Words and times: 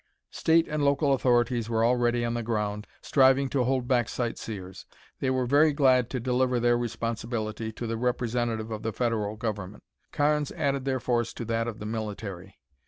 State 0.31 0.67
and 0.67 0.83
local 0.83 1.13
authorities 1.13 1.69
were 1.69 1.85
already 1.85 2.25
on 2.25 2.33
the 2.33 2.41
ground, 2.41 2.87
striving 3.03 3.47
to 3.47 3.63
hold 3.65 3.87
back 3.87 4.09
sightseers. 4.09 4.87
They 5.19 5.29
were 5.29 5.45
very 5.45 5.73
glad 5.73 6.09
to 6.09 6.19
deliver 6.19 6.59
their 6.59 6.75
responsibility 6.75 7.71
to 7.73 7.85
the 7.85 7.97
representative 7.97 8.71
of 8.71 8.81
the 8.81 8.93
federal 8.93 9.35
government. 9.35 9.83
Carnes 10.11 10.51
added 10.53 10.85
their 10.85 10.99
force 10.99 11.35
to 11.35 11.45
that 11.45 11.67
of 11.67 11.77
the 11.77 11.85
military. 11.85 12.57